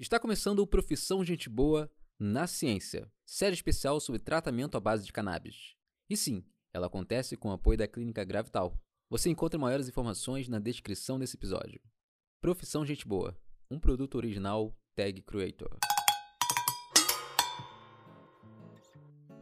[0.00, 5.12] Está começando o Profissão Gente Boa na Ciência, série especial sobre tratamento à base de
[5.12, 5.74] cannabis.
[6.08, 6.42] E sim,
[6.72, 8.80] ela acontece com o apoio da Clínica Gravital.
[9.10, 11.82] Você encontra maiores informações na descrição desse episódio.
[12.40, 13.38] Profissão Gente Boa,
[13.70, 15.78] um produto original Tag Creator.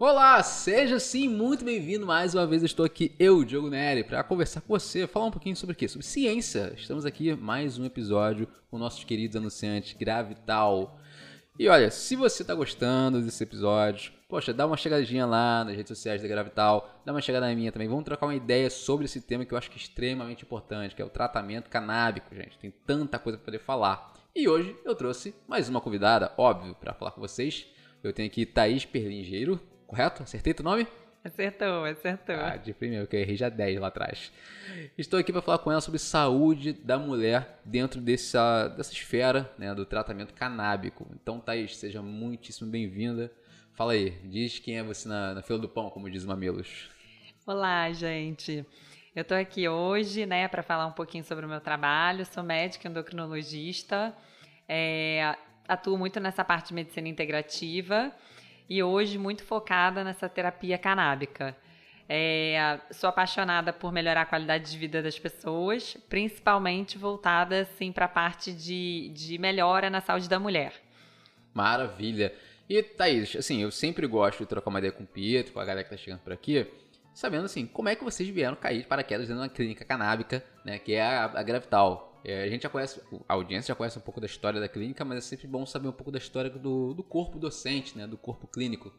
[0.01, 2.62] Olá, seja sim muito bem-vindo mais uma vez.
[2.62, 5.89] Estou aqui, eu, Diogo Neri, para conversar com você, falar um pouquinho sobre o quê?
[5.89, 6.73] Sobre ciência.
[6.77, 11.01] Estamos aqui mais um episódio com nossos queridos anunciantes Gravital.
[11.59, 15.88] E olha, se você está gostando desse episódio, poxa, dá uma chegadinha lá nas redes
[15.88, 17.88] sociais da Gravital, dá uma chegada na minha também.
[17.88, 21.02] Vamos trocar uma ideia sobre esse tema que eu acho que é extremamente importante, que
[21.02, 22.57] é o tratamento canábico, gente.
[22.57, 24.15] Tem tanta coisa para poder falar.
[24.33, 27.66] E hoje eu trouxe mais uma convidada, óbvio, para falar com vocês.
[28.01, 30.23] Eu tenho aqui Thaís Perlingeiro, correto?
[30.23, 30.87] Acertei teu nome?
[31.24, 32.37] Acertou, acertou.
[32.37, 34.30] Ah, de primeiro, que eu errei já 10 lá atrás.
[34.96, 39.74] Estou aqui para falar com ela sobre saúde da mulher dentro dessa, dessa esfera né,
[39.74, 41.10] do tratamento canábico.
[41.15, 43.32] Então, Thaís, seja muitíssimo bem-vinda.
[43.74, 46.91] Fala aí, diz quem é você na, na fila do pão, como diz o Mamilos.
[47.46, 48.65] Olá, gente.
[49.16, 52.26] Eu estou aqui hoje né, para falar um pouquinho sobre o meu trabalho.
[52.26, 54.15] Sou médica endocrinologista,
[54.68, 55.35] é,
[55.66, 58.13] atuo muito nessa parte de medicina integrativa
[58.69, 61.57] e hoje muito focada nessa terapia canábica.
[62.09, 68.06] É, sou apaixonada por melhorar a qualidade de vida das pessoas, principalmente voltada assim, para
[68.06, 70.72] a parte de, de melhora na saúde da mulher.
[71.53, 72.33] Maravilha.
[72.69, 75.65] E Thaís, assim, eu sempre gosto de trocar uma ideia com o Pietro, com a
[75.65, 76.66] galera que está chegando por aqui,
[77.15, 80.44] sabendo assim, como é que vocês vieram cair de paraquedas dentro de uma clínica canábica,
[80.65, 82.07] né, que é a, a Gravital.
[82.25, 85.05] É, a gente já conhece, a audiência já conhece um pouco da história da clínica,
[85.05, 88.16] mas é sempre bom saber um pouco da história do, do corpo docente, né, do
[88.16, 88.93] corpo clínico.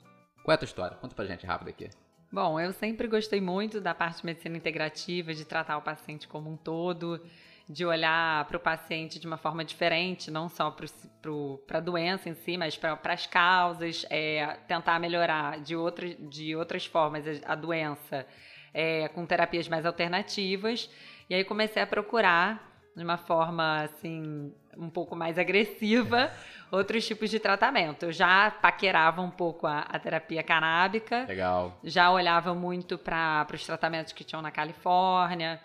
[0.44, 0.98] Qual é a tua história?
[0.98, 1.90] Conta pra gente rápido aqui.
[2.32, 6.52] Bom, eu sempre gostei muito da parte de medicina integrativa, de tratar o paciente como
[6.52, 7.20] um todo,
[7.68, 12.36] de olhar para o paciente de uma forma diferente, não só para a doença em
[12.36, 17.56] si, mas para as causas, é, tentar melhorar de, outra, de outras formas a, a
[17.56, 18.26] doença
[18.74, 20.90] é, com terapias mais alternativas.
[21.30, 22.69] E aí comecei a procurar
[23.00, 26.32] de uma forma assim um pouco mais agressiva
[26.70, 28.04] outros tipos de tratamento.
[28.04, 31.26] Eu já paquerava um pouco a, a terapia canábica.
[31.28, 31.80] Legal.
[31.84, 35.60] Já olhava muito para os tratamentos que tinham na Califórnia,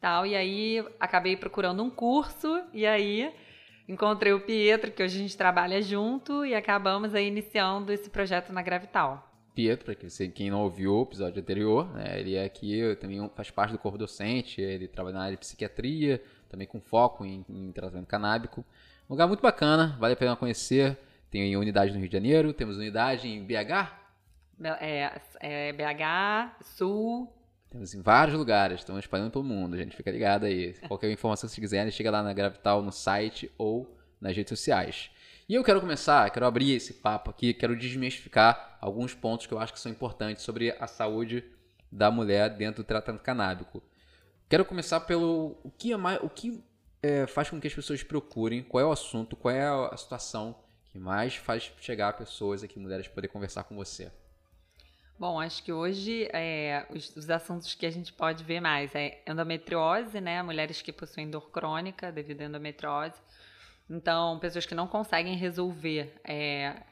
[0.00, 0.24] tal.
[0.24, 3.32] E aí acabei procurando um curso e aí
[3.88, 8.52] encontrei o Pietro, que hoje a gente trabalha junto e acabamos aí iniciando esse projeto
[8.52, 9.28] na Gravital.
[9.58, 9.96] Pietro, para
[10.28, 13.98] quem não ouviu o episódio anterior, né, ele é aqui, também faz parte do corpo
[13.98, 18.64] docente, ele trabalha na área de psiquiatria, também com foco em, em tratamento canábico.
[19.08, 20.98] Um lugar muito bacana, vale a pena conhecer.
[21.30, 23.92] Tem unidade no Rio de Janeiro, temos unidade em BH.
[24.80, 27.32] É, é BH, Sul.
[27.70, 30.72] Temos em vários lugares, estamos espalhando pelo mundo, gente fica ligado aí.
[30.88, 35.10] Qualquer informação que vocês quiserem, chega lá na Gravital no site ou nas redes sociais.
[35.46, 39.58] E eu quero começar, quero abrir esse papo aqui, quero desmistificar alguns pontos que eu
[39.58, 41.44] acho que são importantes sobre a saúde
[41.90, 43.82] da mulher dentro do tratamento canábico.
[44.48, 46.62] Quero começar pelo o que, é mais, o que
[47.02, 50.56] é, faz com que as pessoas procurem, qual é o assunto, qual é a situação
[50.90, 54.10] que mais faz chegar pessoas aqui, mulheres, poder conversar com você.
[55.18, 59.20] Bom, acho que hoje é, os, os, assuntos que a gente pode ver mais é
[59.26, 60.42] endometriose, né?
[60.42, 63.20] Mulheres que possuem dor crônica devido à endometriose.
[63.90, 66.82] Então, pessoas que não conseguem resolver é,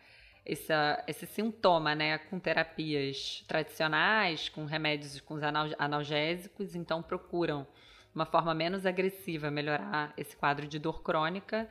[0.47, 5.43] essa, esse sintoma, né, com terapias tradicionais, com remédios, com os
[5.79, 7.67] analgésicos, então procuram
[8.15, 11.69] uma forma menos agressiva melhorar esse quadro de dor crônica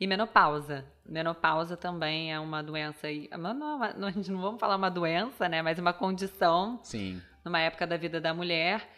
[0.00, 0.84] e menopausa.
[1.04, 5.60] Menopausa também é uma doença não, não, a gente não vamos falar uma doença, né,
[5.60, 6.80] mas uma condição.
[6.82, 7.20] Sim.
[7.44, 8.88] Numa época da vida da mulher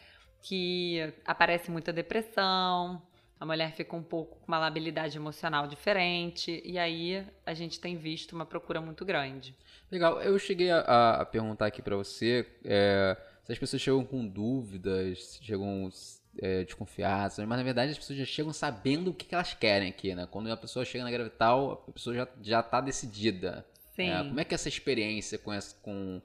[0.42, 3.00] que aparece muita depressão,
[3.44, 7.94] a mulher fica um pouco com uma labilidade emocional diferente, e aí a gente tem
[7.94, 9.54] visto uma procura muito grande.
[9.92, 14.26] Legal, eu cheguei a, a perguntar aqui para você é, se as pessoas chegam com
[14.26, 15.90] dúvidas, chegam
[16.38, 19.90] é, desconfiadas, mas na verdade as pessoas já chegam sabendo o que, que elas querem
[19.90, 20.26] aqui, né?
[20.30, 23.64] Quando a pessoa chega na Gravital, a pessoa já, já tá decidida.
[23.94, 24.08] Sim.
[24.08, 26.22] É, como é que é essa experiência com, esse, com,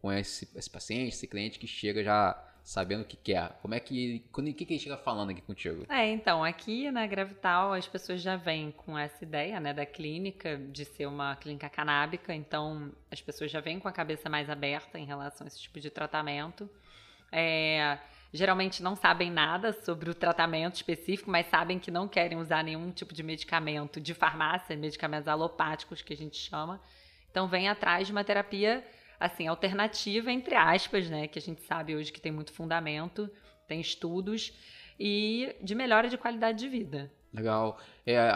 [0.00, 3.58] com esse, esse paciente, esse cliente que chega já sabendo o que quer?
[3.60, 4.24] Como é que.
[4.32, 5.84] O que, que ele chega falando aqui contigo?
[5.88, 10.56] É, então, aqui na Gravital as pessoas já vêm com essa ideia, né, da clínica,
[10.56, 14.98] de ser uma clínica canábica, então as pessoas já vêm com a cabeça mais aberta
[14.98, 16.70] em relação a esse tipo de tratamento.
[17.30, 17.98] É,
[18.32, 22.90] geralmente não sabem nada sobre o tratamento específico, mas sabem que não querem usar nenhum
[22.90, 26.80] tipo de medicamento de farmácia, medicamentos alopáticos que a gente chama.
[27.30, 28.84] Então vem atrás de uma terapia
[29.24, 31.28] assim, alternativa, entre aspas, né?
[31.28, 33.30] Que a gente sabe hoje que tem muito fundamento,
[33.66, 34.52] tem estudos,
[34.98, 37.10] e de melhora de qualidade de vida.
[37.32, 37.78] Legal.
[38.06, 38.30] É,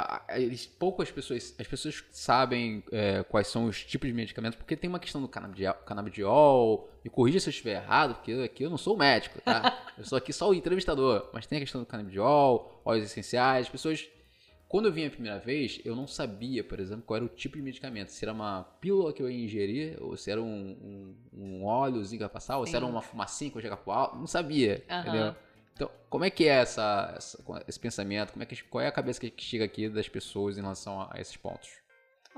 [0.79, 4.99] poucas pessoas, as pessoas sabem é, quais são os tipos de medicamentos, porque tem uma
[4.99, 9.41] questão do canabidiol, me corrija se eu estiver errado, porque aqui eu não sou médico,
[9.43, 9.85] tá?
[9.99, 13.73] Eu sou aqui só o entrevistador, mas tem a questão do canabidiol, óleos essenciais, as
[13.73, 14.09] pessoas
[14.69, 17.57] quando eu vim a primeira vez, eu não sabia, por exemplo, qual era o tipo
[17.57, 18.09] de medicamento.
[18.09, 22.19] Se era uma pílula que eu ia ingerir, ou se era um, um, um óleozinho
[22.19, 24.17] que ia passar, ou se era uma fumacinha que eu ia jogar pro alto.
[24.17, 25.01] Não sabia, uhum.
[25.01, 25.37] entendeu?
[25.73, 28.33] Então, como é que é essa, essa, esse pensamento?
[28.33, 31.11] Como é que, qual é a cabeça que chega aqui das pessoas em relação a,
[31.13, 31.71] a esses pontos?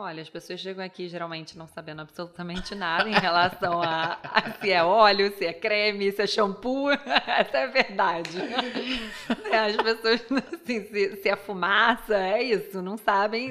[0.00, 4.70] Olha, as pessoas chegam aqui geralmente não sabendo absolutamente nada em relação a, a se
[4.70, 6.88] é óleo, se é creme, se é shampoo.
[7.26, 8.38] Essa é a verdade.
[9.50, 10.24] É, as pessoas,
[10.54, 13.50] assim, se, se é fumaça, é isso, não sabem,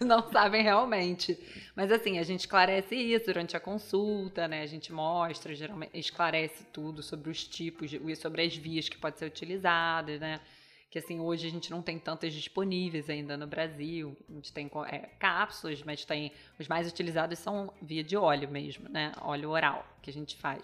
[0.00, 1.38] não sabem realmente.
[1.76, 4.62] Mas assim, a gente esclarece isso durante a consulta, né?
[4.62, 9.26] A gente mostra, geralmente esclarece tudo sobre os tipos, sobre as vias que podem ser
[9.26, 10.40] utilizadas, né?
[10.90, 14.16] Que assim hoje a gente não tem tantas disponíveis ainda no Brasil.
[14.28, 18.88] A gente tem é, cápsulas, mas tem os mais utilizados são via de óleo mesmo,
[18.88, 19.12] né?
[19.20, 20.62] Óleo oral que a gente faz.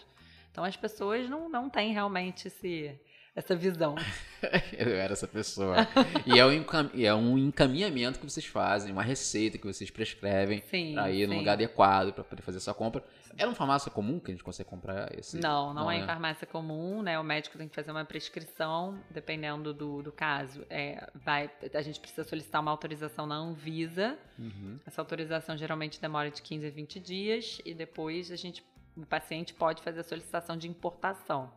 [0.50, 2.98] Então as pessoas não, não têm realmente esse
[3.34, 3.96] essa visão.
[4.78, 5.76] eu era essa pessoa.
[6.24, 6.64] e é um,
[7.02, 10.60] é um encaminhamento que vocês fazem, uma receita que vocês prescrevem
[10.94, 11.26] para ir sim.
[11.26, 13.02] no lugar adequado para poder fazer sua compra.
[13.36, 15.38] É uma farmácia comum que a gente consegue comprar esse?
[15.38, 17.18] Não, não, não é, é em farmácia comum, né?
[17.18, 20.64] O médico tem que fazer uma prescrição, dependendo do, do caso.
[20.70, 24.18] É, vai, a gente precisa solicitar uma autorização na Anvisa.
[24.38, 24.78] Uhum.
[24.86, 28.64] Essa autorização geralmente demora de 15 a 20 dias e depois a gente,
[28.96, 31.50] o paciente pode fazer a solicitação de importação.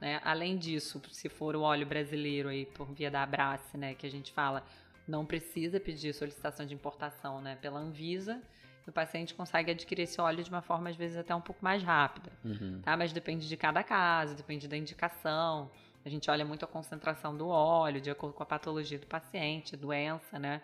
[0.00, 0.20] Né?
[0.24, 4.10] Além disso, se for o óleo brasileiro aí por via da Abrace, né, que a
[4.10, 4.62] gente fala,
[5.06, 8.42] não precisa pedir solicitação de importação, né, pela Anvisa.
[8.86, 11.82] O paciente consegue adquirir esse óleo de uma forma às vezes até um pouco mais
[11.82, 12.80] rápida, uhum.
[12.82, 12.96] tá?
[12.96, 15.70] Mas depende de cada caso, depende da indicação.
[16.04, 19.76] A gente olha muito a concentração do óleo, de acordo com a patologia do paciente,
[19.76, 20.62] doença, né?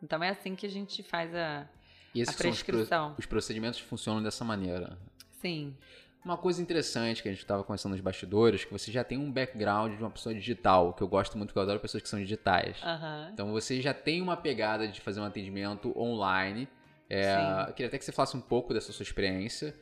[0.00, 1.68] Então é assim que a gente faz a,
[2.14, 3.12] e esses a prescrição.
[3.12, 4.96] Os, os procedimentos funcionam dessa maneira.
[5.40, 5.76] Sim.
[6.24, 9.32] Uma coisa interessante que a gente estava conversando nos bastidores, que você já tem um
[9.32, 12.18] background de uma pessoa digital, que eu gosto muito, que eu adoro pessoas que são
[12.18, 12.76] digitais.
[12.82, 13.30] Uhum.
[13.32, 16.68] Então você já tem uma pegada de fazer um atendimento online.
[17.10, 19.74] É, queria até que você falasse um pouco dessa sua experiência,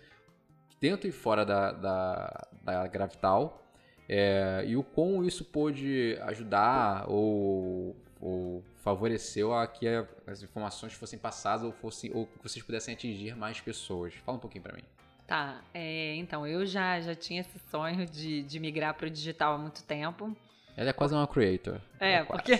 [0.81, 3.63] dentro e fora da, da, da Gravital,
[4.09, 9.87] é, e o como isso pôde ajudar ou, ou favoreceu a que
[10.27, 14.15] as informações fossem passadas ou, fossem, ou que vocês pudessem atingir mais pessoas.
[14.15, 14.83] Fala um pouquinho para mim.
[15.27, 19.57] Tá, é, então, eu já, já tinha esse sonho de, de migrar para o digital
[19.57, 20.35] há muito tempo.
[20.75, 21.81] Ela é quase uma creator.
[22.01, 22.53] É, é porque,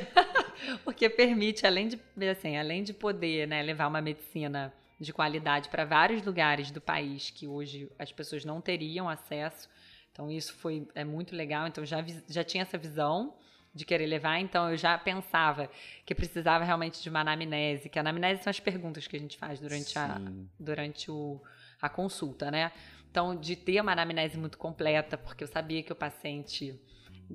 [0.85, 5.85] porque permite, além de, assim, além de poder né, levar uma medicina de qualidade para
[5.85, 9.69] vários lugares do país que hoje as pessoas não teriam acesso.
[10.13, 11.67] Então, isso foi é muito legal.
[11.67, 13.35] Então, já, já tinha essa visão
[13.75, 15.71] de querer levar, então eu já pensava
[16.05, 19.37] que precisava realmente de uma anamnese, que a anamnese são as perguntas que a gente
[19.37, 20.21] faz durante, a,
[20.59, 21.41] durante o,
[21.81, 22.73] a consulta, né?
[23.11, 26.79] Então, de ter uma anamnese muito completa, porque eu sabia que o paciente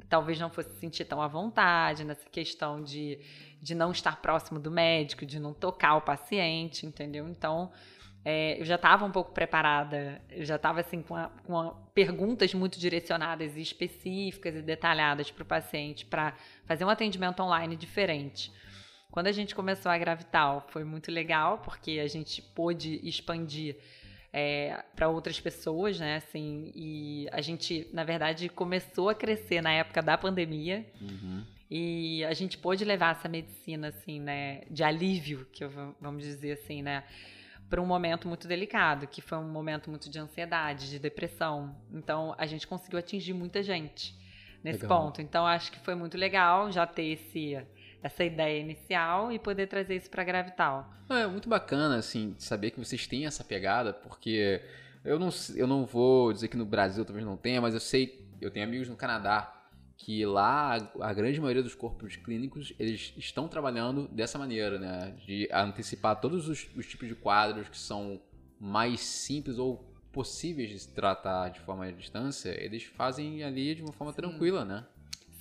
[0.10, 3.20] talvez não fosse se sentir tão à vontade nessa questão de,
[3.62, 7.28] de não estar próximo do médico, de não tocar o paciente, entendeu?
[7.28, 7.72] Então,
[8.26, 11.72] é, eu já estava um pouco preparada, eu já estava assim com, a, com a,
[11.94, 16.34] perguntas muito direcionadas e específicas e detalhadas para o paciente para
[16.66, 18.52] fazer um atendimento online diferente.
[19.12, 23.78] Quando a gente começou a Gravital, foi muito legal porque a gente pôde expandir
[24.34, 26.16] é, para outras pessoas, né?
[26.16, 30.86] Assim, e a gente, na verdade, começou a crescer na época da pandemia.
[31.00, 31.46] Uhum.
[31.70, 36.54] E a gente pôde levar essa medicina, assim, né, de alívio, que eu, vamos dizer
[36.54, 37.04] assim, né,
[37.70, 41.76] para um momento muito delicado, que foi um momento muito de ansiedade, de depressão.
[41.92, 44.16] Então, a gente conseguiu atingir muita gente
[44.64, 45.06] nesse legal.
[45.06, 45.22] ponto.
[45.22, 47.58] Então, acho que foi muito legal já ter esse
[48.04, 50.94] essa ideia inicial e poder trazer isso para Gravital.
[51.10, 54.62] É muito bacana, assim, saber que vocês têm essa pegada, porque
[55.06, 58.28] eu não, eu não vou dizer que no Brasil talvez não tenha, mas eu sei,
[58.42, 59.62] eu tenho amigos no Canadá
[59.96, 65.48] que lá a grande maioria dos corpos clínicos eles estão trabalhando dessa maneira, né, de
[65.52, 68.20] antecipar todos os, os tipos de quadros que são
[68.60, 69.78] mais simples ou
[70.12, 74.22] possíveis de se tratar de forma à distância, eles fazem ali de uma forma Sim.
[74.22, 74.86] tranquila, né?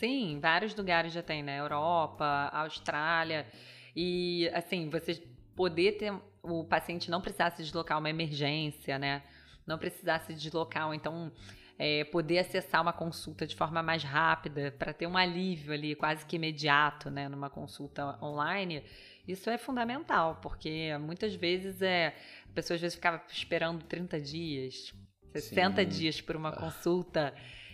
[0.02, 1.60] Sim, vários lugares já tem, né?
[1.60, 3.46] Europa, Austrália.
[3.94, 5.22] E, assim, você
[5.54, 9.22] poder ter o paciente não precisar se deslocar uma emergência, né?
[9.64, 11.30] Não precisar se deslocar, então
[11.78, 16.26] é, poder acessar uma consulta de forma mais rápida, para ter um alívio ali quase
[16.26, 17.28] que imediato, né?
[17.28, 18.82] Numa consulta online.
[19.28, 22.08] Isso é fundamental, porque muitas vezes é,
[22.50, 24.92] a pessoa às vezes ficava esperando 30 dias,
[25.32, 25.88] 60 Sim.
[25.88, 27.32] dias por uma consulta.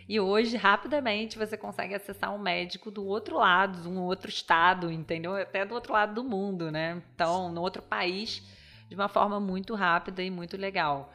[0.09, 4.91] E hoje, rapidamente, você consegue acessar um médico do outro lado, de um outro estado,
[4.91, 5.37] entendeu?
[5.37, 7.03] Até do outro lado do mundo, né?
[7.15, 8.43] Então, no outro país,
[8.89, 11.13] de uma forma muito rápida e muito legal.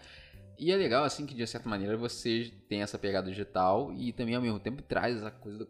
[0.60, 4.36] E é legal, assim, que de certa maneira você tem essa pegada digital e também
[4.36, 5.68] ao mesmo tempo traz essa coisa do,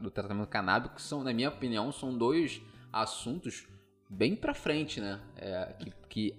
[0.00, 3.68] do tratamento canábico, que são, na minha opinião, são dois assuntos
[4.08, 5.20] bem pra frente, né?
[5.36, 6.38] É, que, que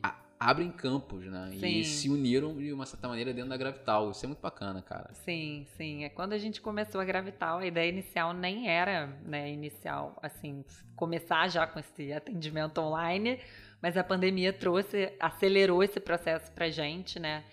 [0.49, 1.51] abrem campos, né?
[1.59, 1.79] Sim.
[1.79, 4.11] E se uniram de uma certa maneira dentro da Gravital.
[4.11, 5.13] Isso é muito bacana, cara.
[5.13, 6.03] Sim, sim.
[6.03, 10.65] É quando a gente começou a Gravital, a ideia inicial nem era, né, inicial, assim,
[10.95, 13.39] começar já com esse atendimento online,
[13.81, 17.43] mas a pandemia trouxe, acelerou esse processo pra gente, né?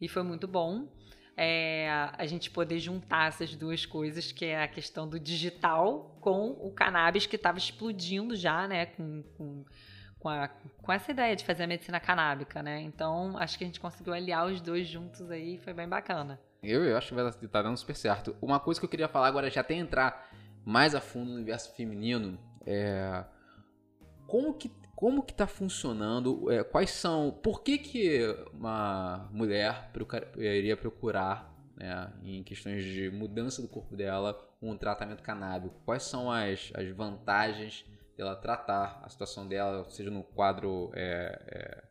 [0.00, 0.88] E foi muito bom.
[1.36, 6.50] É, a gente poder juntar essas duas coisas, que é a questão do digital com
[6.50, 8.86] o cannabis que estava explodindo já, né?
[8.86, 9.64] Com, com
[10.20, 10.48] com, a,
[10.82, 12.80] com essa ideia de fazer a medicina canábica, né?
[12.82, 16.38] Então, acho que a gente conseguiu aliar os dois juntos aí, foi bem bacana.
[16.62, 18.36] Eu, eu acho que tá dando super certo.
[18.40, 20.30] Uma coisa que eu queria falar agora, já até entrar
[20.64, 23.24] mais a fundo no universo feminino, é
[24.26, 26.52] como que como que está funcionando?
[26.52, 27.30] É, quais são?
[27.30, 29.90] Por que que uma mulher
[30.36, 35.74] iria procurar, né, em questões de mudança do corpo dela, um tratamento canábico?
[35.86, 37.86] Quais são as, as vantagens
[38.20, 40.90] ela tratar a situação dela, seja no quadro.
[40.94, 41.84] É,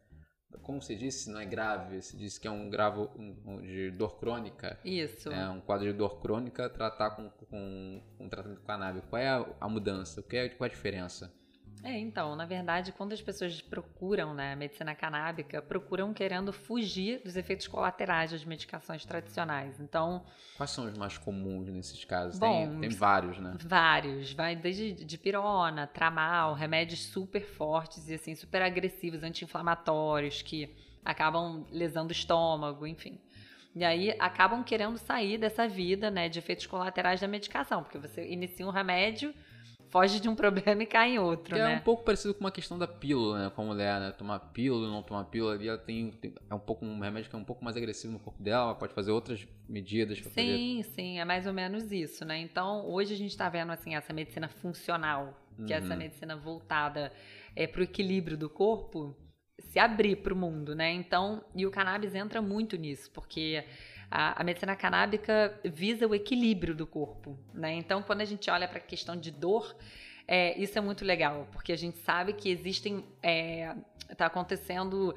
[0.54, 3.62] é, como você disse, não é grave, você disse que é um gravo um, um,
[3.62, 4.80] de dor crônica.
[4.84, 5.32] Isso.
[5.32, 9.08] É um quadro de dor crônica, tratar com, com, com um tratamento canábico.
[9.08, 10.22] Qual é a, a mudança?
[10.22, 11.34] O que é, qual é a diferença?
[11.84, 17.22] É, então, na verdade, quando as pessoas procuram né, a medicina canábica, procuram querendo fugir
[17.24, 19.80] dos efeitos colaterais das medicações tradicionais.
[19.80, 20.26] Então.
[20.58, 22.38] Quais são os mais comuns nesses casos?
[22.38, 23.56] Bom, tem, tem vários, né?
[23.66, 24.34] Vários.
[24.34, 32.10] Vai desde dipirona, tramal, remédios super fortes e assim, super agressivos, anti-inflamatórios, que acabam lesando
[32.10, 33.20] o estômago, enfim.
[33.74, 38.28] E aí acabam querendo sair dessa vida, né, de efeitos colaterais da medicação, porque você
[38.28, 39.34] inicia um remédio
[39.90, 41.74] foge de um problema e cai em outro, é né?
[41.74, 43.50] É um pouco parecido com uma questão da pílula, né?
[43.50, 44.12] Com a mulher, né?
[44.12, 47.36] Tomar pílula, não tomar pílula, ali ela tem, tem, é um pouco um remédio que
[47.36, 50.84] é um pouco mais agressivo no corpo dela, ela pode fazer outras medidas para Sim,
[50.96, 52.38] sim, é mais ou menos isso, né?
[52.40, 55.70] Então, hoje a gente está vendo assim essa medicina funcional, que uhum.
[55.70, 56.00] é essa uhum.
[56.00, 57.12] medicina voltada
[57.56, 59.16] é para o equilíbrio do corpo,
[59.60, 60.92] se abrir para o mundo, né?
[60.94, 63.64] Então, e o cannabis entra muito nisso, porque
[64.10, 67.74] a, a, medicina canábica visa o equilíbrio do corpo, né?
[67.74, 69.76] Então, quando a gente olha para a questão de dor,
[70.28, 73.76] é, isso é muito legal, porque a gente sabe que existem, está é,
[74.16, 75.16] tá acontecendo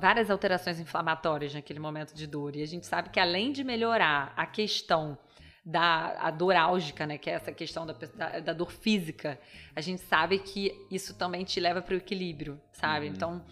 [0.00, 4.32] várias alterações inflamatórias naquele momento de dor, e a gente sabe que além de melhorar
[4.36, 5.18] a questão
[5.64, 9.40] da a dor álgica, né, que é essa questão da, da, da, dor física,
[9.74, 13.06] a gente sabe que isso também te leva para o equilíbrio, sabe?
[13.06, 13.12] Uhum.
[13.12, 13.44] Então,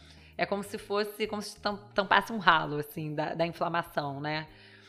[0.43, 1.57] é como se fosse, como se
[1.95, 4.49] tampasse um ralo, assim, da, da inflamação, né?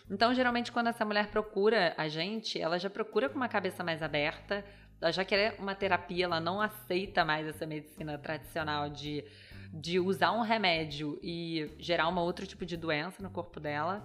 [0.10, 4.02] Então, geralmente, quando essa mulher procura a gente, ela já procura com uma cabeça mais
[4.02, 4.66] aberta,
[5.00, 9.24] ela já quer uma terapia, ela não aceita mais essa medicina tradicional de,
[9.72, 14.04] de usar um remédio e gerar um outro tipo de doença no corpo dela.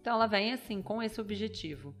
[0.00, 1.94] Então, ela vem, assim, com esse objetivo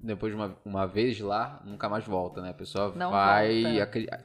[0.00, 2.50] depois de uma, uma vez lá, nunca mais volta, né?
[2.50, 3.62] A pessoa não vai,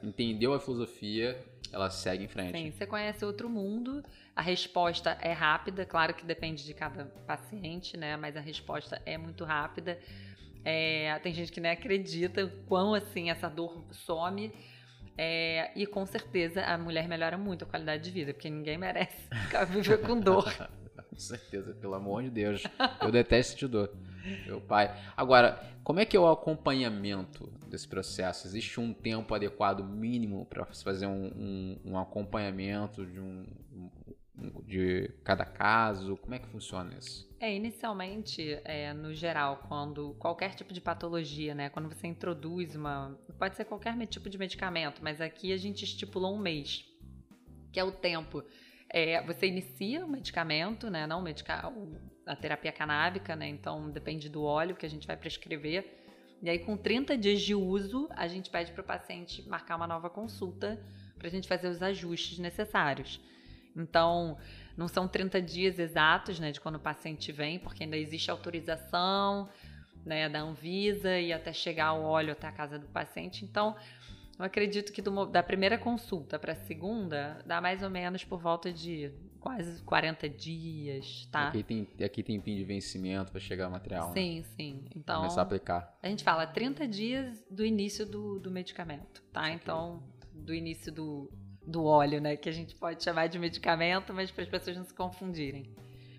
[0.02, 1.36] entendeu a filosofia,
[1.74, 2.56] ela segue em frente.
[2.56, 4.04] Sim, você conhece outro mundo,
[4.34, 8.16] a resposta é rápida, claro que depende de cada paciente, né?
[8.16, 9.98] Mas a resposta é muito rápida.
[10.64, 14.52] É, tem gente que nem acredita quão assim essa dor some.
[15.18, 19.28] É, e com certeza a mulher melhora muito a qualidade de vida, porque ninguém merece
[19.46, 20.44] ficar viver com dor.
[21.10, 22.62] com certeza, pelo amor de Deus.
[23.00, 23.92] Eu detesto te dor.
[24.46, 24.94] Meu pai.
[25.16, 28.46] Agora, como é que é o acompanhamento desse processo?
[28.46, 33.44] Existe um tempo adequado mínimo para fazer um, um, um, acompanhamento de um,
[34.64, 36.16] de cada caso?
[36.16, 37.28] Como é que funciona isso?
[37.38, 43.18] É, inicialmente, é, no geral, quando qualquer tipo de patologia, né, quando você introduz uma,
[43.38, 46.84] pode ser qualquer tipo de medicamento, mas aqui a gente estipulou um mês,
[47.70, 48.42] que é o tempo.
[48.96, 51.68] É, você inicia o medicamento, né, não medica,
[52.24, 53.48] a terapia canábica, né?
[53.48, 55.84] Então depende do óleo que a gente vai prescrever.
[56.40, 59.88] E aí, com 30 dias de uso, a gente pede para o paciente marcar uma
[59.88, 60.80] nova consulta
[61.18, 63.20] para a gente fazer os ajustes necessários.
[63.76, 64.38] Então,
[64.76, 69.48] não são 30 dias exatos, né, de quando o paciente vem, porque ainda existe autorização,
[70.06, 73.44] né, da Anvisa e até chegar o óleo até a casa do paciente.
[73.44, 73.74] Então,
[74.38, 78.40] eu acredito que do, da primeira consulta para a segunda, dá mais ou menos por
[78.40, 81.48] volta de quase 40 dias, tá?
[81.48, 84.14] Aqui tem, aqui tem fim de vencimento para chegar o material, né?
[84.14, 84.44] Sim, né?
[84.56, 84.84] sim.
[84.96, 85.98] Então, Começar a aplicar.
[86.02, 89.50] A gente fala 30 dias do início do, do medicamento, tá?
[89.50, 91.30] Então, do início do,
[91.66, 92.36] do óleo, né?
[92.36, 95.70] Que a gente pode chamar de medicamento, mas para as pessoas não se confundirem.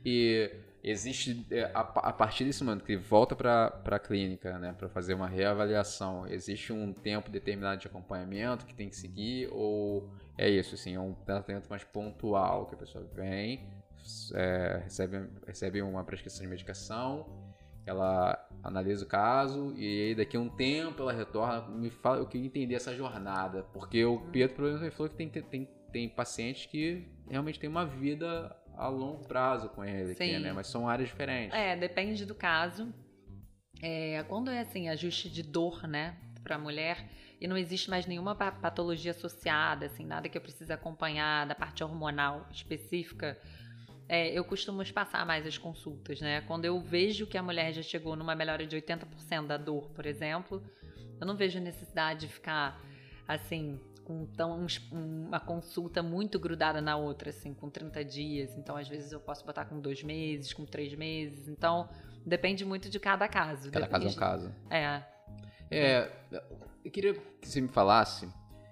[0.06, 0.52] E
[0.86, 4.88] existe é, a, a, partir desse momento que ele volta para a clínica, né, para
[4.88, 9.50] fazer uma reavaliação, existe um tempo determinado de acompanhamento que tem que seguir?
[9.52, 13.68] Ou é isso, assim, é um tratamento mais pontual que a pessoa vem,
[14.36, 17.26] é, recebe, recebe uma prescrição de medicação,
[17.84, 22.28] ela analisa o caso e aí daqui a um tempo ela retorna, me fala, eu
[22.28, 26.68] queria entender essa jornada, porque o Pedro, por exemplo, falou que tem, tem, tem pacientes
[26.68, 30.54] que realmente tem uma vida a longo prazo com ele, aqui, né?
[30.54, 31.58] Mas são áreas diferentes.
[31.58, 32.94] É, depende do caso.
[33.82, 38.06] É, quando é assim, ajuste de dor, né, para a mulher, e não existe mais
[38.06, 43.38] nenhuma patologia associada, assim, nada que eu precise acompanhar da parte hormonal específica,
[44.08, 46.42] é, eu costumo espaçar mais as consultas, né?
[46.42, 50.06] Quando eu vejo que a mulher já chegou numa melhora de 80% da dor, por
[50.06, 50.64] exemplo,
[51.20, 52.80] eu não vejo necessidade de ficar
[53.28, 58.56] assim com tão, uma consulta muito grudada na outra, assim, com 30 dias.
[58.56, 61.48] Então, às vezes, eu posso botar com dois meses, com três meses.
[61.48, 61.90] Então,
[62.26, 63.72] depende muito de cada caso.
[63.72, 64.16] Cada depende...
[64.16, 64.56] caso é um caso.
[64.70, 65.04] É.
[65.72, 66.12] É,
[66.84, 68.30] eu queria que você me falasse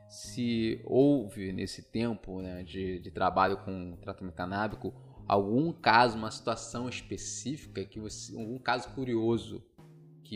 [0.08, 4.94] se houve nesse tempo né, de, de trabalho com tratamento canábico
[5.28, 9.64] algum caso, uma situação específica que você, algum caso curioso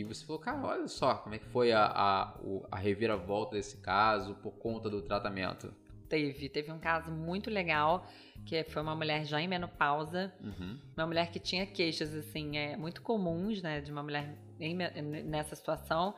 [0.02, 2.34] que você falou, cara, olha só como é que foi a, a,
[2.70, 5.72] a reviravolta desse caso por conta do tratamento.
[6.08, 8.06] Teve, teve um caso muito legal,
[8.46, 10.78] que foi uma mulher já em menopausa, uhum.
[10.96, 15.54] uma mulher que tinha queixas, assim, é, muito comuns, né, de uma mulher em, nessa
[15.54, 16.14] situação,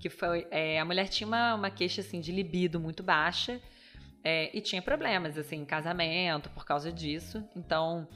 [0.00, 3.60] que foi, é, a mulher tinha uma, uma queixa, assim, de libido muito baixa,
[4.24, 8.08] é, e tinha problemas, assim, em casamento por causa disso, então,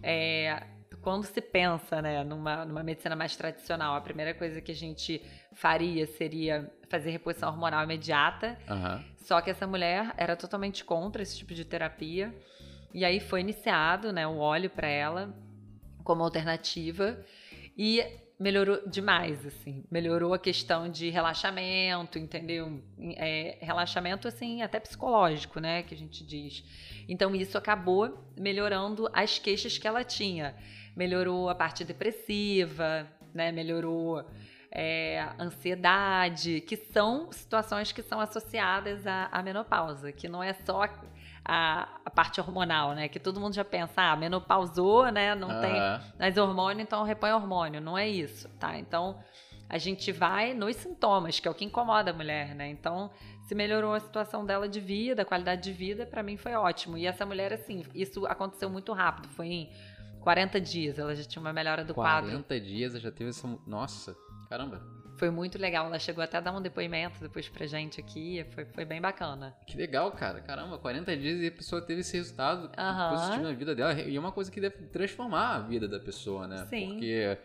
[0.00, 0.64] é,
[1.02, 5.22] quando se pensa né, numa, numa medicina mais tradicional, a primeira coisa que a gente
[5.52, 8.58] faria seria fazer reposição hormonal imediata.
[8.68, 9.04] Uhum.
[9.16, 12.34] Só que essa mulher era totalmente contra esse tipo de terapia.
[12.92, 15.34] E aí foi iniciado né, o óleo para ela
[16.02, 17.18] como alternativa.
[17.76, 18.02] E
[18.38, 19.84] melhorou demais, assim.
[19.90, 22.82] Melhorou a questão de relaxamento, entendeu?
[23.16, 25.82] É, relaxamento, assim, até psicológico, né?
[25.82, 26.64] Que a gente diz.
[27.08, 30.54] Então, isso acabou melhorando as queixas que ela tinha
[30.98, 33.52] melhorou a parte depressiva, né?
[33.52, 34.24] Melhorou
[34.72, 40.82] é, ansiedade, que são situações que são associadas à, à menopausa, que não é só
[41.44, 43.06] a, a, parte hormonal, né?
[43.08, 45.36] Que todo mundo já pensa, ah, menopausou, né?
[45.36, 45.60] Não uhum.
[45.60, 45.72] tem
[46.18, 47.80] mais hormônio, então repõe hormônio.
[47.80, 48.76] Não é isso, tá?
[48.76, 49.16] Então
[49.68, 52.68] a gente vai nos sintomas, que é o que incomoda a mulher, né?
[52.68, 53.10] Então,
[53.42, 56.98] se melhorou a situação dela de vida, a qualidade de vida, para mim foi ótimo.
[56.98, 59.28] E essa mulher, assim, isso aconteceu muito rápido.
[59.28, 59.70] Foi em
[60.20, 62.44] 40 dias, ela já tinha uma melhora do 40 quadro.
[62.44, 63.48] 40 dias, ela já teve essa.
[63.66, 64.16] Nossa,
[64.48, 64.82] caramba.
[65.16, 68.64] Foi muito legal, ela chegou até a dar um depoimento depois pra gente aqui, foi,
[68.66, 69.56] foi bem bacana.
[69.66, 73.16] Que legal, cara, caramba, 40 dias e a pessoa teve esse resultado uhum.
[73.16, 76.46] positivo na vida dela, e é uma coisa que deve transformar a vida da pessoa,
[76.46, 76.64] né?
[76.70, 76.90] Sim.
[76.90, 77.36] Porque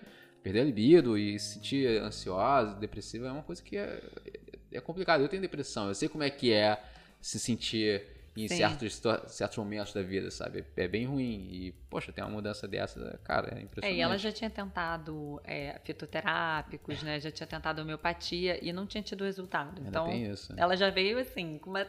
[0.44, 4.04] perder a libido e se sentir ansiosa, depressiva, é uma coisa que é,
[4.72, 5.22] é complicado.
[5.22, 6.80] Eu tenho depressão, eu sei como é que é
[7.20, 8.04] se sentir
[8.36, 10.66] em certos, certos momentos da vida, sabe?
[10.76, 11.48] É bem ruim.
[11.52, 13.94] E, poxa, tem uma mudança dessa, cara, é impressionante.
[13.94, 17.20] É, e ela já tinha tentado é, fitoterápicos, né?
[17.20, 19.78] Já tinha tentado homeopatia e não tinha tido resultado.
[19.78, 20.10] Ainda então,
[20.58, 21.86] ela já veio assim, com uma.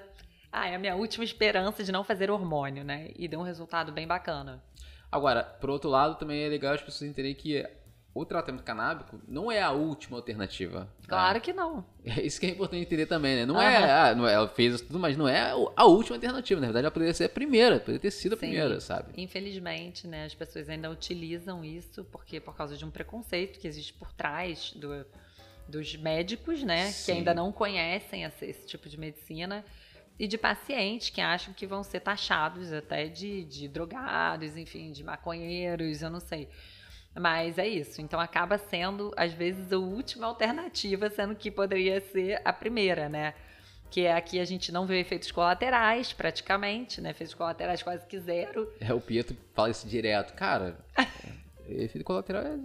[0.53, 3.11] Ah, é a minha última esperança de não fazer hormônio, né?
[3.17, 4.63] E deu um resultado bem bacana.
[5.11, 7.67] Agora, por outro lado, também é legal as pessoas entenderem que
[8.15, 10.89] o tratamento canábico não é a última alternativa.
[11.09, 11.85] Claro que não.
[12.05, 13.45] É isso que é importante entender também, né?
[13.45, 16.61] Não, é, ah, não é, ela fez tudo, mas não é a última alternativa.
[16.61, 18.47] Na verdade, ela poderia ser a primeira, poderia ter sido a Sim.
[18.47, 19.13] primeira, sabe?
[19.17, 23.93] Infelizmente, né, as pessoas ainda utilizam isso porque por causa de um preconceito que existe
[23.93, 25.05] por trás do,
[25.69, 27.05] dos médicos, né, Sim.
[27.05, 29.65] que ainda não conhecem esse, esse tipo de medicina
[30.17, 35.03] e de pacientes que acham que vão ser taxados até de, de drogados, enfim, de
[35.03, 36.49] maconheiros, eu não sei.
[37.15, 38.01] Mas é isso.
[38.01, 43.35] Então acaba sendo, às vezes, a última alternativa, sendo que poderia ser a primeira, né?
[43.91, 47.11] Que é aqui a gente não vê efeitos colaterais, praticamente, né?
[47.11, 48.69] Efeitos colaterais quase que zero.
[48.81, 50.35] É, o Pietro fala isso direto.
[50.35, 50.77] Cara,
[51.69, 52.59] efeito colateral é,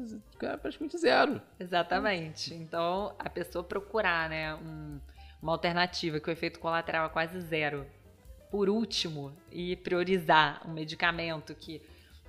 [0.45, 1.41] é praticamente zero.
[1.59, 2.53] Exatamente.
[2.53, 4.99] Então, a pessoa procurar, né, um,
[5.41, 7.85] uma alternativa que o efeito colateral é quase zero,
[8.49, 11.81] por último, e priorizar um medicamento que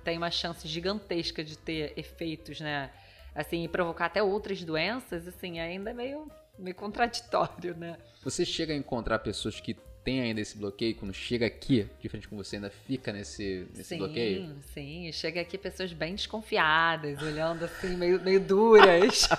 [0.03, 2.89] tem uma chance gigantesca de ter efeitos, né?
[3.33, 7.97] Assim, e provocar até outras doenças, assim, ainda é meio, meio contraditório, né?
[8.23, 12.27] Você chega a encontrar pessoas que têm ainda esse bloqueio, quando chega aqui, de frente
[12.27, 14.47] com você, ainda fica nesse, nesse sim, bloqueio?
[14.47, 15.11] Sim, sim.
[15.11, 19.29] Chega aqui pessoas bem desconfiadas, olhando assim, meio, meio duras.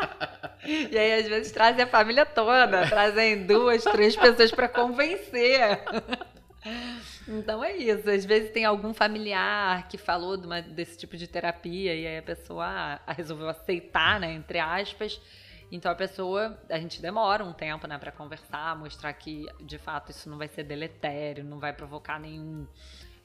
[0.64, 5.82] e aí, às vezes, trazem a família toda, trazem duas, três pessoas para convencer.
[7.34, 8.08] Então é isso.
[8.08, 12.18] Às vezes tem algum familiar que falou de uma, desse tipo de terapia e aí
[12.18, 15.20] a pessoa ah, resolveu aceitar, né, entre aspas.
[15.72, 20.10] Então a pessoa, a gente demora um tempo, né, para conversar, mostrar que de fato
[20.10, 22.66] isso não vai ser deletério, não vai provocar nenhum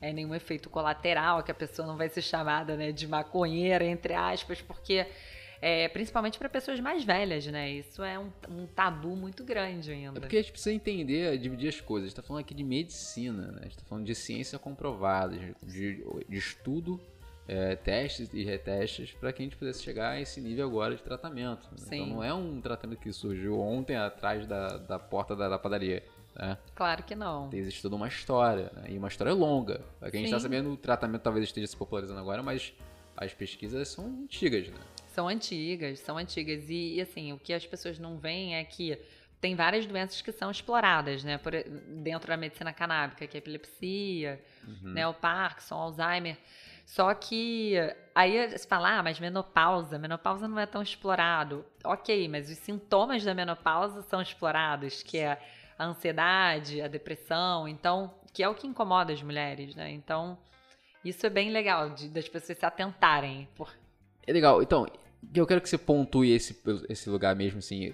[0.02, 4.13] é, nenhum efeito colateral, que a pessoa não vai ser chamada, né, de maconheira entre
[4.13, 5.06] aspas, porque
[5.62, 7.69] é, principalmente para pessoas mais velhas, né?
[7.72, 10.17] Isso é um, um, tabu muito grande ainda.
[10.17, 12.06] É porque a gente precisa entender, dividir as coisas.
[12.06, 13.58] A gente está falando aqui de medicina, né?
[13.60, 17.00] A gente está falando de ciência comprovada, de, de, de estudo,
[17.48, 21.02] é, testes e retestes, para que a gente pudesse chegar a esse nível agora de
[21.02, 21.67] tratamento.
[21.72, 21.88] Né?
[21.88, 26.04] Então não é um tratamento que surgiu ontem atrás da, da porta da, da padaria.
[26.36, 26.58] Né?
[26.74, 27.50] Claro que não.
[27.52, 28.86] Existe toda uma história, né?
[28.89, 29.82] e uma história longa.
[30.00, 32.72] Para quem está sabendo, o tratamento talvez esteja se popularizando agora, mas
[33.17, 34.80] as pesquisas são antigas, né?
[35.19, 36.69] São antigas, são antigas.
[36.69, 38.97] E, e, assim, o que as pessoas não veem é que
[39.41, 41.38] tem várias doenças que são exploradas, né?
[41.38, 41.51] Por,
[42.01, 44.93] dentro da medicina canábica, que é a epilepsia, uhum.
[44.93, 45.05] né?
[45.05, 46.38] O Parkinson, Alzheimer.
[46.86, 47.75] Só que
[48.15, 51.65] aí se fala, ah, mas menopausa, menopausa não é tão explorado.
[51.84, 55.38] Ok, mas os sintomas da menopausa são explorados, que é
[55.77, 59.91] a ansiedade, a depressão, então, que é o que incomoda as mulheres, né?
[59.91, 60.38] Então,
[61.03, 63.49] isso é bem legal de, das pessoas se atentarem.
[63.53, 63.69] Por...
[64.25, 64.62] É legal.
[64.62, 64.86] Então,
[65.34, 67.93] eu quero que você pontue esse, esse lugar mesmo, assim.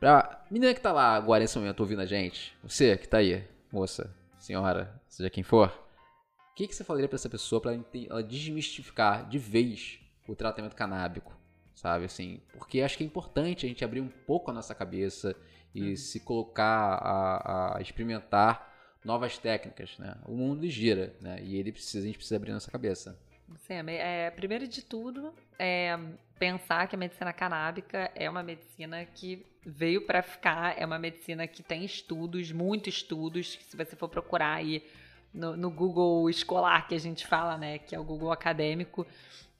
[0.00, 3.44] Pra menina que tá lá agora nesse momento ouvindo a gente, você que tá aí,
[3.72, 5.68] moça, senhora, seja quem for,
[6.52, 10.76] o que, que você falaria para essa pessoa para ela, desmistificar de vez o tratamento
[10.76, 11.32] canábico,
[11.74, 12.04] sabe?
[12.04, 15.34] Assim, porque acho que é importante a gente abrir um pouco a nossa cabeça
[15.74, 15.96] e uhum.
[15.96, 18.70] se colocar a, a, experimentar
[19.04, 20.14] novas técnicas, né?
[20.26, 21.38] O mundo gira, né?
[21.42, 23.18] E ele precisa, a gente precisa abrir nossa cabeça.
[23.60, 25.98] Sim, é, primeiro de tudo, é
[26.38, 31.46] pensar que a medicina canábica é uma medicina que veio para ficar, é uma medicina
[31.46, 34.84] que tem estudos, muitos estudos, se você for procurar aí
[35.32, 39.06] no, no, Google escolar que a gente fala, né, que é o Google acadêmico,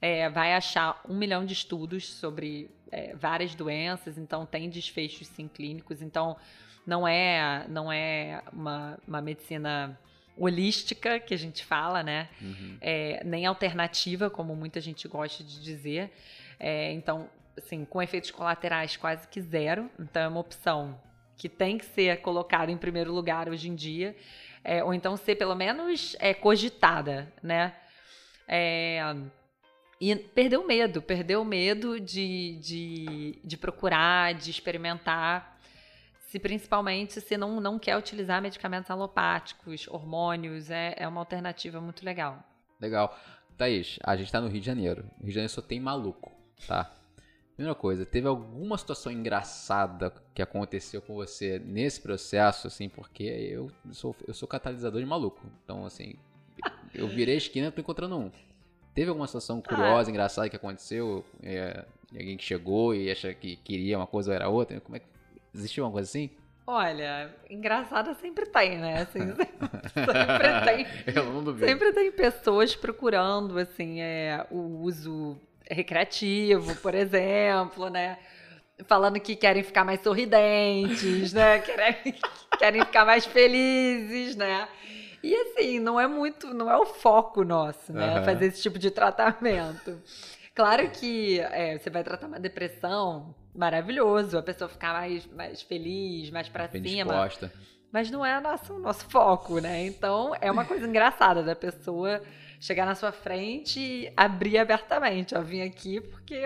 [0.01, 5.47] é, vai achar um milhão de estudos sobre é, várias doenças, então tem desfechos sim
[5.47, 6.35] clínicos, então
[6.85, 9.97] não é, não é uma, uma medicina
[10.37, 12.29] holística que a gente fala, né?
[12.41, 12.77] Uhum.
[12.81, 16.11] É, nem alternativa, como muita gente gosta de dizer.
[16.59, 19.89] É, então, assim, com efeitos colaterais quase que zero.
[19.99, 20.99] Então, é uma opção
[21.37, 24.15] que tem que ser colocada em primeiro lugar hoje em dia.
[24.63, 27.75] É, ou então ser pelo menos é, cogitada, né?
[28.47, 29.01] É,
[29.99, 35.52] e perdeu o medo, perdeu o medo de, de, de procurar, de experimentar
[36.33, 42.03] se principalmente se não, não quer utilizar medicamentos alopáticos, hormônios, é, é uma alternativa muito
[42.03, 42.43] legal.
[42.81, 43.15] Legal.
[43.55, 45.03] Thaís, a gente tá no Rio de Janeiro.
[45.03, 46.31] No Rio de Janeiro só tem maluco,
[46.67, 46.91] tá?
[47.55, 53.69] Primeira coisa, teve alguma situação engraçada que aconteceu com você nesse processo, assim, porque eu
[53.91, 55.39] sou, eu sou catalisador de maluco.
[55.63, 56.15] Então, assim,
[56.95, 58.31] eu virei a esquina e tô encontrando um.
[58.95, 60.11] Teve alguma situação curiosa, ah.
[60.11, 61.23] engraçada que aconteceu?
[61.43, 64.81] É, alguém que chegou e acha que queria uma coisa ou era outra?
[64.81, 65.12] Como é que
[65.53, 66.29] Existiu uma coisa assim?
[66.65, 69.01] Olha, engraçada sempre tem, né?
[69.01, 69.19] Assim,
[69.93, 71.13] sempre, tem.
[71.13, 71.67] Eu não duvido.
[71.67, 75.37] Sempre tem pessoas procurando, assim, é, o uso
[75.69, 78.17] recreativo, por exemplo, né?
[78.87, 81.59] Falando que querem ficar mais sorridentes, né?
[81.61, 82.15] Querem,
[82.57, 84.67] querem ficar mais felizes, né?
[85.21, 88.19] E assim, não é muito, não é o foco nosso, né?
[88.19, 88.25] Uhum.
[88.25, 90.01] Fazer esse tipo de tratamento.
[90.55, 96.29] Claro que é, você vai tratar uma depressão, maravilhoso, a pessoa ficar mais, mais feliz,
[96.29, 97.13] mais pra Bem cima.
[97.13, 97.51] Disposta.
[97.91, 99.85] Mas não é o nosso, nosso foco, né?
[99.85, 102.21] Então é uma coisa engraçada da pessoa
[102.59, 105.35] chegar na sua frente e abrir abertamente.
[105.35, 106.43] Eu vim aqui porque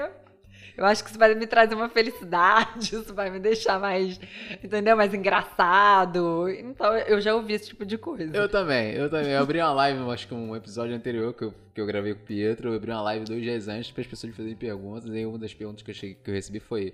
[0.75, 4.19] eu acho que isso vai me trazer uma felicidade, isso vai me deixar mais,
[4.63, 4.97] entendeu?
[4.97, 6.49] Mais engraçado.
[6.49, 8.36] Então eu já ouvi esse tipo de coisa.
[8.36, 9.32] Eu também, eu também.
[9.32, 12.21] Eu abri uma live, acho que um episódio anterior que eu, que eu gravei com
[12.21, 15.25] o Pietro, eu abri uma live dois dias antes para as pessoas fazerem perguntas, e
[15.25, 16.93] uma das perguntas que eu, cheguei, que eu recebi foi: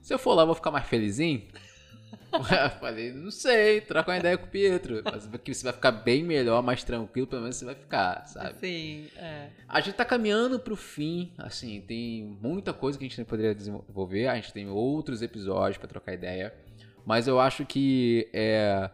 [0.00, 1.42] se eu for lá, eu vou ficar mais felizinho?
[2.32, 5.02] Eu falei, não sei, troca uma ideia com o Pietro.
[5.04, 8.54] Mas que você vai ficar bem melhor, mais tranquilo, pelo menos você vai ficar, sabe?
[8.58, 9.48] Sim, é.
[9.68, 14.28] A gente tá caminhando pro fim, assim, tem muita coisa que a gente poderia desenvolver,
[14.28, 16.54] a gente tem outros episódios para trocar ideia,
[17.04, 18.90] mas eu acho que é.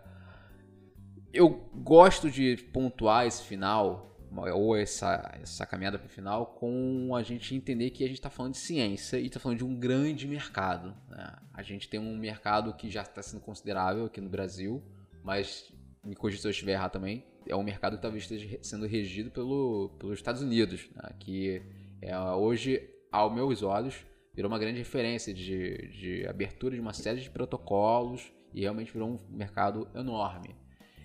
[1.33, 7.23] Eu gosto de pontuar esse final ou essa, essa caminhada para o final com a
[7.23, 10.27] gente entender que a gente está falando de ciência e está falando de um grande
[10.27, 10.95] mercado.
[11.09, 11.37] Né?
[11.53, 14.83] A gente tem um mercado que já está sendo considerável aqui no Brasil,
[15.23, 15.73] mas
[16.05, 19.31] me corrija se eu estiver errado também, é um mercado que talvez esteja sendo regido
[19.31, 21.11] pelo, pelos Estados Unidos, né?
[21.19, 21.63] que
[22.03, 23.95] é, hoje, aos meus olhos,
[24.35, 29.11] virou uma grande referência de, de abertura de uma série de protocolos e realmente virou
[29.11, 30.55] um mercado enorme.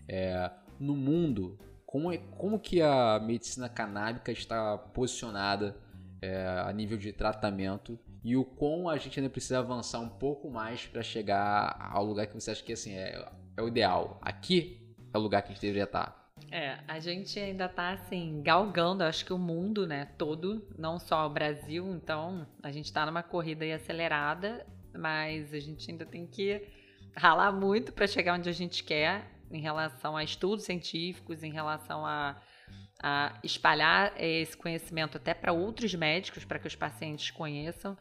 [0.07, 1.57] É, no mundo,
[1.91, 5.75] como, é, como que a medicina canábica está posicionada
[6.21, 10.49] é, a nível de tratamento e o quão a gente ainda precisa avançar um pouco
[10.49, 13.27] mais para chegar ao lugar que você acha que assim é,
[13.57, 14.19] é o ideal.
[14.21, 16.31] Aqui é o lugar que a gente deveria estar.
[16.49, 21.27] É, a gente ainda tá assim, galgando, acho que o mundo, né, todo, não só
[21.27, 24.65] o Brasil, então a gente tá numa corrida aí acelerada,
[24.97, 26.65] mas a gente ainda tem que
[27.13, 32.05] ralar muito para chegar onde a gente quer em relação a estudos científicos, em relação
[32.05, 32.41] a,
[33.01, 37.97] a espalhar esse conhecimento até para outros médicos, para que os pacientes conheçam.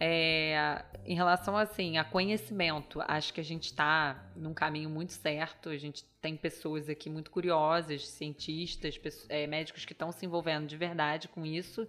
[0.00, 5.68] É, em relação assim a conhecimento, acho que a gente está num caminho muito certo.
[5.68, 10.66] A gente tem pessoas aqui muito curiosas, cientistas, pessoas, é, médicos que estão se envolvendo
[10.66, 11.86] de verdade com isso.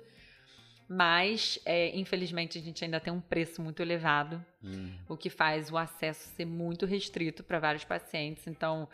[0.88, 4.94] Mas, é, infelizmente, a gente ainda tem um preço muito elevado, hum.
[5.10, 8.46] o que faz o acesso ser muito restrito para vários pacientes.
[8.46, 8.88] Então,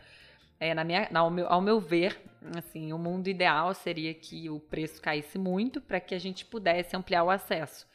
[0.58, 2.18] é, na minha, ao, meu, ao meu ver,
[2.56, 6.96] assim, o mundo ideal seria que o preço caísse muito para que a gente pudesse
[6.96, 7.86] ampliar o acesso.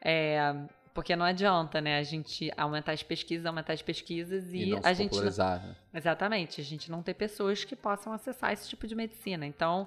[0.00, 0.54] É,
[0.92, 4.80] porque não adianta, né, a gente aumentar as pesquisas, aumentar as pesquisas e, e não
[4.82, 5.76] a gente não, né?
[5.94, 9.46] exatamente, a gente não ter pessoas que possam acessar esse tipo de medicina.
[9.46, 9.86] Então,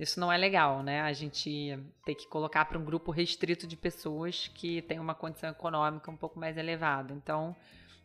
[0.00, 1.02] isso não é legal, né?
[1.02, 5.50] A gente ter que colocar para um grupo restrito de pessoas que tem uma condição
[5.50, 7.12] econômica um pouco mais elevada.
[7.12, 7.54] Então,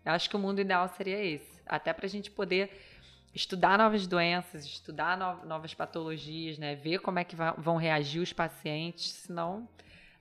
[0.05, 2.69] eu acho que o mundo ideal seria esse, até para a gente poder
[3.33, 6.75] estudar novas doenças, estudar no novas patologias, né?
[6.75, 9.65] Ver como é que vão reagir os pacientes, senão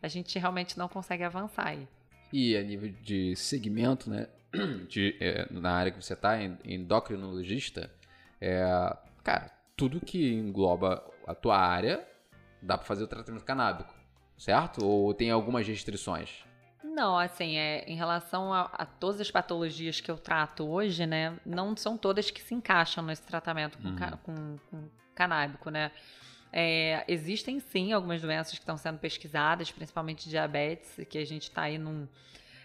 [0.01, 1.89] a gente realmente não consegue avançar aí.
[2.33, 4.29] E a nível de segmento, né?
[4.89, 7.91] De, é, na área que você está, endocrinologista,
[8.41, 8.63] é,
[9.25, 12.07] cara, tudo que engloba a tua área,
[12.61, 13.95] dá para fazer o tratamento canábico,
[14.37, 14.85] certo?
[14.85, 16.45] Ou tem algumas restrições?
[16.83, 21.37] Não, assim, é, em relação a, a, todas as patologias que eu trato hoje, né,
[21.45, 24.19] não são todas que se encaixam nesse tratamento com, uhum.
[24.23, 25.91] com, com canábico, né?
[26.53, 31.63] É, existem sim algumas doenças que estão sendo pesquisadas, principalmente diabetes, que a gente está
[31.63, 32.07] aí num,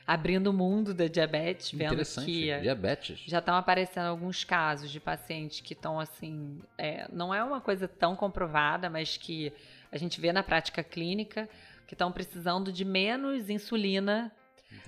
[0.10, 3.22] abrindo o mundo da diabetes, vendo que diabetes.
[3.28, 7.88] já estão aparecendo alguns casos de pacientes que estão assim, é, não é uma coisa
[7.88, 9.54] tão comprovada, mas que
[9.92, 11.48] a gente vê na prática clínica
[11.86, 14.32] que estão precisando de menos insulina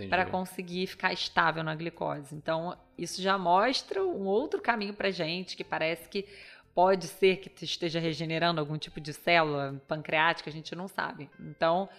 [0.10, 2.34] para conseguir ficar estável na glicose.
[2.34, 6.26] Então, isso já mostra um outro caminho para gente que parece que
[6.74, 11.30] Pode ser que esteja regenerando algum tipo de célula pancreática, a gente não sabe.
[11.38, 11.90] Então,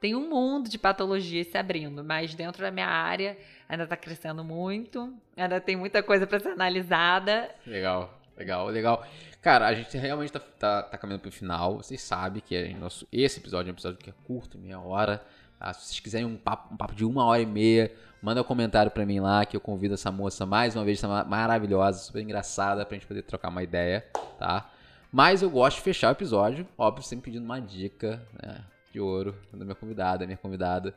[0.00, 3.36] tem um mundo de patologias se abrindo, mas dentro da minha área
[3.68, 7.50] ainda está crescendo muito, ainda tem muita coisa para ser analisada.
[7.66, 9.06] Legal, legal, legal.
[9.42, 11.76] Cara, a gente realmente está tá, tá caminhando para o final.
[11.76, 15.24] Vocês sabem que é nosso, esse episódio é um episódio que é curto, meia hora.
[15.58, 15.72] Tá?
[15.72, 18.90] Se vocês quiserem um papo, um papo de uma hora e meia, manda um comentário
[18.90, 22.84] para mim lá que eu convido essa moça mais uma vez, essa maravilhosa, super engraçada,
[22.84, 24.04] pra gente poder trocar uma ideia,
[24.38, 24.70] tá?
[25.10, 29.34] Mas eu gosto de fechar o episódio, óbvio, sempre pedindo uma dica né, de ouro
[29.52, 30.94] da minha convidada, minha convidada.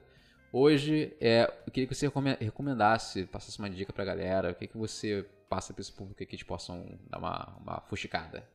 [0.53, 4.77] Hoje, é, eu queria que você recomendasse, passasse uma dica pra galera, o que, que
[4.77, 8.47] você passa para esse público que eles possam dar uma, uma fuxicada.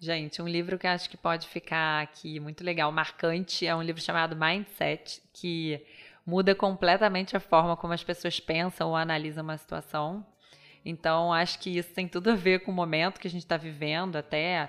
[0.00, 4.02] Gente, um livro que acho que pode ficar aqui muito legal, marcante, é um livro
[4.02, 5.80] chamado Mindset, que
[6.26, 10.26] muda completamente a forma como as pessoas pensam ou analisam uma situação.
[10.84, 13.56] Então, acho que isso tem tudo a ver com o momento que a gente está
[13.56, 14.68] vivendo, até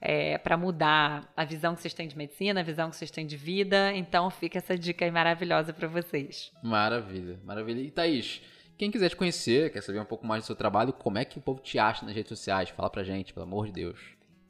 [0.00, 3.26] é, para mudar a visão que vocês têm de medicina, a visão que vocês têm
[3.26, 3.92] de vida.
[3.94, 6.52] Então, fica essa dica aí maravilhosa para vocês.
[6.62, 7.80] Maravilha, maravilha.
[7.80, 8.40] E Thaís,
[8.78, 11.38] quem quiser te conhecer, quer saber um pouco mais do seu trabalho, como é que
[11.38, 12.68] o povo te acha nas redes sociais?
[12.70, 13.98] Fala pra gente, pelo amor de Deus.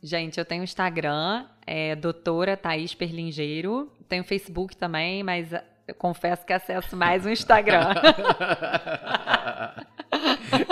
[0.02, 3.90] Gente, eu tenho Instagram, é doutora Thaís Perlingeiro.
[4.08, 5.52] Tenho Facebook também, mas
[5.86, 7.94] eu confesso que acesso mais o Instagram.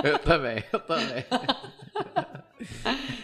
[0.04, 1.24] eu também, eu também.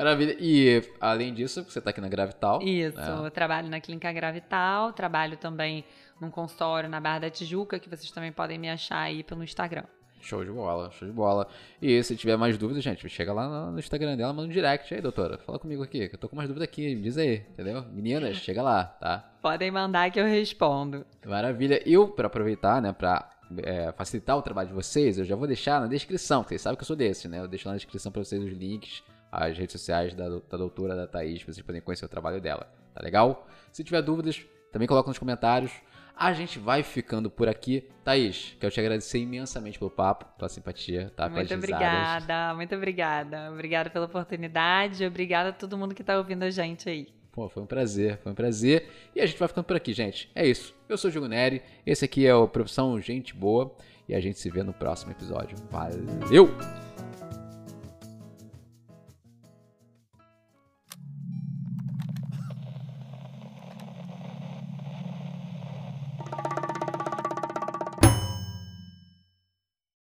[0.00, 0.34] Maravilha.
[0.40, 2.62] E além disso, você está aqui na Gravital.
[2.62, 3.26] Isso, né?
[3.26, 5.84] eu trabalho na Clínica Gravital, trabalho também
[6.18, 9.84] num consultório na Barra da Tijuca, que vocês também podem me achar aí pelo Instagram.
[10.22, 11.46] Show de bola, show de bola.
[11.82, 15.02] E se tiver mais dúvidas, gente, chega lá no Instagram dela, manda um direct aí,
[15.02, 15.36] doutora.
[15.36, 17.84] Fala comigo aqui, que eu tô com mais dúvida aqui, me diz aí, entendeu?
[17.92, 19.30] Meninas, chega lá, tá?
[19.42, 21.04] Podem mandar que eu respondo.
[21.26, 21.82] Maravilha.
[21.86, 23.30] Eu, para aproveitar, né, pra
[23.62, 26.76] é, facilitar o trabalho de vocês, eu já vou deixar na descrição, porque vocês sabem
[26.76, 27.40] que eu sou desse, né?
[27.40, 30.96] Eu deixo lá na descrição pra vocês os links, as redes sociais da, da doutora,
[30.96, 33.46] da Thaís, pra vocês poderem conhecer o trabalho dela, tá legal?
[33.72, 35.72] Se tiver dúvidas, também coloca nos comentários.
[36.16, 37.88] A gente vai ficando por aqui.
[38.04, 41.28] Thaís, quero te agradecer imensamente pelo papo, pela simpatia, tá?
[41.28, 43.50] Muito obrigada, muito obrigada.
[43.50, 47.08] Obrigada pela oportunidade, obrigada a todo mundo que tá ouvindo a gente aí.
[47.32, 48.88] Pô, foi um prazer, foi um prazer.
[49.14, 50.30] E a gente vai ficando por aqui, gente.
[50.34, 50.74] É isso.
[50.88, 53.74] Eu sou o Diogo Neri, esse aqui é o Profissão Gente Boa
[54.08, 55.56] e a gente se vê no próximo episódio.
[55.70, 56.89] Valeu!